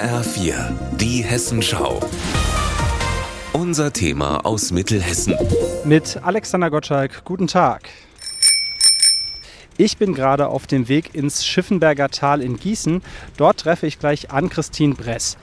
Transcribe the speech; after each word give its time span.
HR4, 0.00 0.54
die 0.96 1.22
Hessenschau. 1.22 2.00
Unser 3.52 3.92
Thema 3.92 4.46
aus 4.46 4.70
Mittelhessen. 4.72 5.36
Mit 5.84 6.18
Alexander 6.22 6.70
Gottschalk, 6.70 7.22
guten 7.26 7.46
Tag. 7.46 7.90
Ich 9.76 9.98
bin 9.98 10.14
gerade 10.14 10.48
auf 10.48 10.66
dem 10.66 10.88
Weg 10.88 11.14
ins 11.14 11.44
Schiffenberger 11.44 12.08
Tal 12.08 12.40
in 12.40 12.56
Gießen. 12.56 13.02
Dort 13.36 13.60
treffe 13.60 13.86
ich 13.86 13.98
gleich 13.98 14.30
Ann-Christine 14.30 14.94
Bress. 14.94 15.36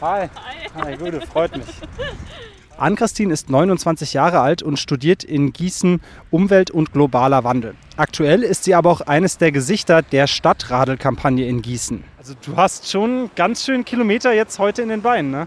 Hi. 0.00 0.30
Hi. 0.74 0.84
Hi, 0.84 0.96
Gute, 0.96 1.20
freut 1.20 1.54
mich. 1.54 1.66
Ann-Christine 2.82 3.32
ist 3.32 3.48
29 3.48 4.12
Jahre 4.12 4.40
alt 4.40 4.60
und 4.60 4.76
studiert 4.76 5.22
in 5.22 5.52
Gießen 5.52 6.00
Umwelt 6.32 6.72
und 6.72 6.92
globaler 6.92 7.44
Wandel. 7.44 7.76
Aktuell 7.96 8.42
ist 8.42 8.64
sie 8.64 8.74
aber 8.74 8.90
auch 8.90 9.02
eines 9.02 9.38
der 9.38 9.52
Gesichter 9.52 10.02
der 10.02 10.26
Stadtradelkampagne 10.26 11.46
in 11.46 11.62
Gießen. 11.62 12.02
Also 12.18 12.34
du 12.44 12.56
hast 12.56 12.90
schon 12.90 13.30
ganz 13.36 13.64
schön 13.64 13.84
Kilometer 13.84 14.32
jetzt 14.32 14.58
heute 14.58 14.82
in 14.82 14.88
den 14.88 15.00
Beinen, 15.00 15.30
ne? 15.30 15.46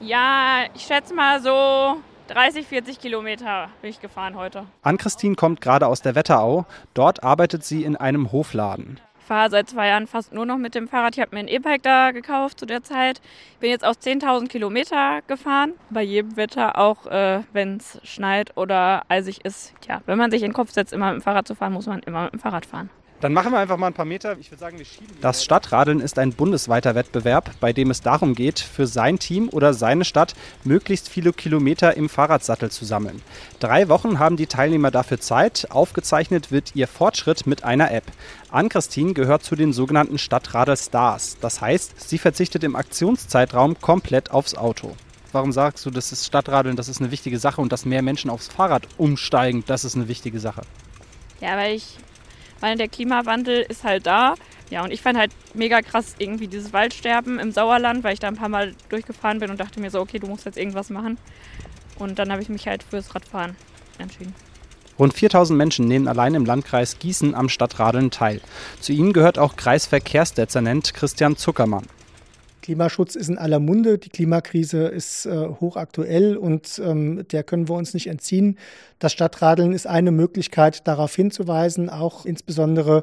Ja, 0.00 0.64
ich 0.74 0.84
schätze 0.84 1.12
mal 1.12 1.42
so 1.42 2.00
30, 2.28 2.66
40 2.66 2.98
Kilometer 2.98 3.68
bin 3.82 3.90
ich 3.90 4.00
gefahren 4.00 4.34
heute. 4.34 4.64
Ann-Christine 4.80 5.34
kommt 5.34 5.60
gerade 5.60 5.86
aus 5.86 6.00
der 6.00 6.14
Wetterau. 6.14 6.64
Dort 6.94 7.22
arbeitet 7.22 7.64
sie 7.64 7.84
in 7.84 7.96
einem 7.96 8.32
Hofladen. 8.32 8.98
Ich 9.22 9.28
fahre 9.28 9.50
seit 9.50 9.70
zwei 9.70 9.86
Jahren 9.86 10.08
fast 10.08 10.32
nur 10.32 10.46
noch 10.46 10.58
mit 10.58 10.74
dem 10.74 10.88
Fahrrad. 10.88 11.14
Ich 11.14 11.20
habe 11.20 11.34
mir 11.36 11.40
ein 11.40 11.48
E-Bike 11.48 11.84
da 11.84 12.10
gekauft 12.10 12.58
zu 12.58 12.66
der 12.66 12.82
Zeit. 12.82 13.20
Ich 13.52 13.58
bin 13.60 13.70
jetzt 13.70 13.84
auch 13.84 13.94
10.000 13.94 14.48
Kilometer 14.48 15.20
gefahren. 15.28 15.74
Bei 15.90 16.02
jedem 16.02 16.36
Wetter, 16.36 16.76
auch 16.76 17.06
äh, 17.06 17.42
wenn 17.52 17.76
es 17.76 18.00
schneit 18.02 18.56
oder 18.56 19.04
eisig 19.08 19.44
ist. 19.44 19.74
Tja, 19.80 20.02
wenn 20.06 20.18
man 20.18 20.32
sich 20.32 20.42
in 20.42 20.48
den 20.48 20.54
Kopf 20.54 20.72
setzt, 20.72 20.92
immer 20.92 21.12
mit 21.12 21.20
dem 21.20 21.22
Fahrrad 21.22 21.46
zu 21.46 21.54
fahren, 21.54 21.72
muss 21.72 21.86
man 21.86 22.00
immer 22.00 22.24
mit 22.24 22.32
dem 22.32 22.40
Fahrrad 22.40 22.66
fahren. 22.66 22.90
Dann 23.22 23.34
machen 23.34 23.52
wir 23.52 23.60
einfach 23.60 23.76
mal 23.76 23.86
ein 23.86 23.92
paar 23.92 24.04
Meter. 24.04 24.36
Ich 24.40 24.50
würde 24.50 24.58
sagen, 24.58 24.78
wir 24.78 24.84
schieben. 24.84 25.06
Das 25.20 25.44
Stadtradeln 25.44 26.00
ist 26.00 26.18
ein 26.18 26.32
bundesweiter 26.32 26.96
Wettbewerb, 26.96 27.52
bei 27.60 27.72
dem 27.72 27.92
es 27.92 28.00
darum 28.00 28.34
geht, 28.34 28.58
für 28.58 28.88
sein 28.88 29.20
Team 29.20 29.48
oder 29.48 29.74
seine 29.74 30.04
Stadt 30.04 30.34
möglichst 30.64 31.08
viele 31.08 31.32
Kilometer 31.32 31.96
im 31.96 32.08
Fahrradsattel 32.08 32.72
zu 32.72 32.84
sammeln. 32.84 33.22
Drei 33.60 33.88
Wochen 33.88 34.18
haben 34.18 34.36
die 34.36 34.48
Teilnehmer 34.48 34.90
dafür 34.90 35.20
Zeit. 35.20 35.68
Aufgezeichnet 35.70 36.50
wird 36.50 36.74
ihr 36.74 36.88
Fortschritt 36.88 37.46
mit 37.46 37.62
einer 37.62 37.92
App. 37.92 38.06
Ann-Christine 38.50 39.14
gehört 39.14 39.44
zu 39.44 39.54
den 39.54 39.72
sogenannten 39.72 40.18
Stadtradel-Stars. 40.18 41.36
Das 41.40 41.60
heißt, 41.60 42.08
sie 42.10 42.18
verzichtet 42.18 42.64
im 42.64 42.74
Aktionszeitraum 42.74 43.80
komplett 43.80 44.32
aufs 44.32 44.56
Auto. 44.56 44.96
Warum 45.30 45.52
sagst 45.52 45.86
du, 45.86 45.90
das 45.90 46.10
ist 46.10 46.26
Stadtradeln, 46.26 46.74
das 46.74 46.88
ist 46.88 47.00
eine 47.00 47.12
wichtige 47.12 47.38
Sache 47.38 47.60
und 47.60 47.70
dass 47.70 47.84
mehr 47.84 48.02
Menschen 48.02 48.30
aufs 48.30 48.48
Fahrrad 48.48 48.88
umsteigen, 48.98 49.62
das 49.68 49.84
ist 49.84 49.94
eine 49.94 50.08
wichtige 50.08 50.40
Sache? 50.40 50.62
Ja, 51.40 51.56
weil 51.56 51.76
ich 51.76 51.98
meine, 52.62 52.76
der 52.76 52.88
Klimawandel 52.88 53.60
ist 53.68 53.84
halt 53.84 54.06
da. 54.06 54.34
Ja, 54.70 54.82
und 54.82 54.90
ich 54.90 55.02
fand 55.02 55.18
halt 55.18 55.32
mega 55.52 55.82
krass 55.82 56.14
irgendwie 56.18 56.48
dieses 56.48 56.72
Waldsterben 56.72 57.38
im 57.38 57.52
Sauerland, 57.52 58.02
weil 58.04 58.14
ich 58.14 58.20
da 58.20 58.28
ein 58.28 58.36
paar 58.36 58.48
Mal 58.48 58.74
durchgefahren 58.88 59.38
bin 59.38 59.50
und 59.50 59.60
dachte 59.60 59.80
mir 59.80 59.90
so, 59.90 60.00
okay, 60.00 60.18
du 60.18 60.26
musst 60.26 60.46
jetzt 60.46 60.56
irgendwas 60.56 60.88
machen. 60.88 61.18
Und 61.98 62.18
dann 62.18 62.32
habe 62.32 62.40
ich 62.40 62.48
mich 62.48 62.66
halt 62.66 62.82
fürs 62.82 63.14
Radfahren 63.14 63.56
entschieden. 63.98 64.34
Rund 64.98 65.14
4000 65.14 65.56
Menschen 65.56 65.88
nehmen 65.88 66.08
allein 66.08 66.34
im 66.34 66.44
Landkreis 66.44 66.98
Gießen 66.98 67.34
am 67.34 67.48
Stadtradeln 67.48 68.10
teil. 68.10 68.40
Zu 68.80 68.92
ihnen 68.92 69.12
gehört 69.12 69.38
auch 69.38 69.56
Kreisverkehrsdezernent 69.56 70.94
Christian 70.94 71.36
Zuckermann. 71.36 71.86
Klimaschutz 72.62 73.16
ist 73.16 73.28
in 73.28 73.38
aller 73.38 73.58
Munde, 73.58 73.98
die 73.98 74.08
Klimakrise 74.08 74.86
ist 74.86 75.26
äh, 75.26 75.48
hochaktuell 75.60 76.36
und 76.36 76.80
ähm, 76.82 77.26
der 77.30 77.42
können 77.42 77.68
wir 77.68 77.74
uns 77.74 77.92
nicht 77.92 78.06
entziehen. 78.06 78.56
Das 78.98 79.12
Stadtradeln 79.12 79.72
ist 79.72 79.86
eine 79.86 80.12
Möglichkeit, 80.12 80.86
darauf 80.86 81.14
hinzuweisen, 81.14 81.90
auch 81.90 82.24
insbesondere 82.24 83.02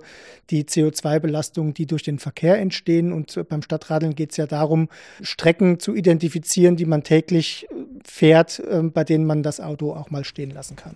die 0.49 0.63
CO2-Belastungen, 0.63 1.73
die 1.73 1.85
durch 1.85 2.03
den 2.03 2.19
Verkehr 2.19 2.57
entstehen. 2.57 3.11
Und 3.11 3.35
äh, 3.37 3.43
beim 3.43 3.61
Stadtradeln 3.61 4.15
geht 4.15 4.31
es 4.31 4.37
ja 4.37 4.47
darum, 4.47 4.89
Strecken 5.21 5.79
zu 5.79 5.93
identifizieren, 5.93 6.77
die 6.77 6.85
man 6.85 7.03
täglich 7.03 7.67
äh, 7.69 7.75
fährt, 8.03 8.59
äh, 8.59 8.81
bei 8.81 9.03
denen 9.03 9.25
man 9.25 9.43
das 9.43 9.59
Auto 9.59 9.93
auch 9.93 10.09
mal 10.09 10.23
stehen 10.23 10.51
lassen 10.51 10.77
kann. 10.77 10.95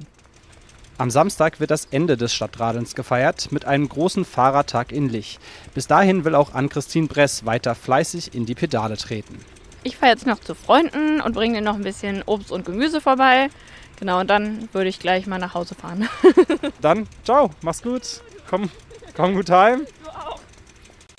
Am 1.03 1.11
Samstag 1.11 1.59
wird 1.59 1.69
das 1.69 1.89
Ende 1.91 2.15
des 2.15 2.33
Stadtradelns 2.33 2.95
gefeiert 2.95 3.51
mit 3.51 3.65
einem 3.65 3.89
großen 3.89 4.23
Fahrradtag 4.23 4.93
in 4.93 5.09
Lich. 5.09 5.37
Bis 5.73 5.85
dahin 5.85 6.23
will 6.23 6.33
auch 6.33 6.53
Ann-Christine 6.53 7.07
Bress 7.07 7.45
weiter 7.45 7.75
fleißig 7.75 8.33
in 8.33 8.45
die 8.45 8.55
Pedale 8.55 8.95
treten. 8.95 9.37
Ich 9.83 9.97
fahre 9.97 10.13
jetzt 10.13 10.25
noch 10.25 10.39
zu 10.39 10.55
Freunden 10.55 11.19
und 11.19 11.33
bringe 11.33 11.55
denen 11.55 11.65
noch 11.65 11.75
ein 11.75 11.83
bisschen 11.83 12.23
Obst 12.25 12.53
und 12.53 12.63
Gemüse 12.63 13.01
vorbei. 13.01 13.49
Genau, 13.99 14.21
und 14.21 14.29
dann 14.29 14.69
würde 14.71 14.87
ich 14.87 14.97
gleich 14.97 15.27
mal 15.27 15.39
nach 15.39 15.55
Hause 15.55 15.75
fahren. 15.75 16.07
Dann, 16.79 17.05
ciao, 17.25 17.49
mach's 17.61 17.81
gut, 17.81 18.21
komm, 18.49 18.69
komm 19.13 19.35
gut 19.35 19.49
heim 19.49 19.85